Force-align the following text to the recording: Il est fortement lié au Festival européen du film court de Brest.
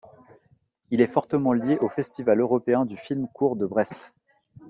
Il 0.89 0.99
est 0.99 1.05
fortement 1.13 1.53
lié 1.53 1.77
au 1.79 1.87
Festival 1.87 2.39
européen 2.39 2.85
du 2.87 2.97
film 2.97 3.27
court 3.27 3.55
de 3.55 3.67
Brest. 3.67 4.15